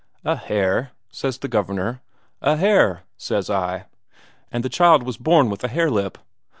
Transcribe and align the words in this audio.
'A 0.25 0.35
hare?' 0.35 0.93
says 1.11 1.37
the 1.37 1.47
Governor. 1.47 2.01
'A 2.41 2.55
hare,' 2.57 3.03
says 3.19 3.51
I. 3.51 3.85
'And 4.51 4.65
the 4.65 4.67
child 4.67 5.03
was 5.03 5.17
born 5.17 5.47
with 5.51 5.63
a 5.63 5.67
hare 5.67 5.91
lip.' 5.91 6.17